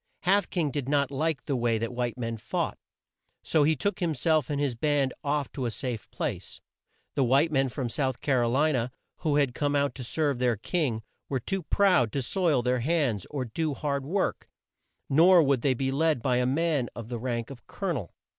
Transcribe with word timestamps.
Half 0.21 0.49
King 0.49 0.71
did 0.71 0.89
not 0.89 1.11
like 1.11 1.45
the 1.45 1.55
way 1.55 1.77
that 1.77 1.93
white 1.93 2.17
men 2.17 2.35
fought, 2.35 2.79
so 3.43 3.61
he 3.61 3.75
took 3.75 4.01
him 4.01 4.15
self 4.15 4.49
and 4.49 4.59
his 4.59 4.73
band 4.73 5.13
off 5.23 5.51
to 5.51 5.67
a 5.67 5.69
safe 5.69 6.09
place. 6.09 6.59
The 7.13 7.23
white 7.23 7.51
men 7.51 7.69
from 7.69 7.87
South 7.87 8.19
Car 8.19 8.41
o 8.43 8.49
li 8.49 8.71
na, 8.71 8.87
who 9.17 9.35
had 9.35 9.53
come 9.53 9.75
out 9.75 9.93
to 9.93 10.03
serve 10.03 10.39
their 10.39 10.57
king, 10.57 11.03
were 11.29 11.39
too 11.39 11.61
proud 11.61 12.11
to 12.13 12.23
soil 12.23 12.63
their 12.63 12.79
hands 12.79 13.27
or 13.29 13.45
to 13.45 13.51
do 13.53 13.73
hard 13.75 14.03
work, 14.03 14.49
nor 15.07 15.43
would 15.43 15.61
they 15.61 15.75
be 15.75 15.91
led 15.91 16.23
by 16.23 16.37
a 16.37 16.47
man 16.47 16.89
of 16.95 17.09
the 17.09 17.19
rank 17.19 17.51
of 17.51 17.67
Col 17.67 17.89
o 17.89 17.93
nel. 17.93 18.13